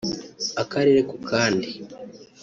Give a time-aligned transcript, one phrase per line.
[0.61, 1.67] akarere ku kandi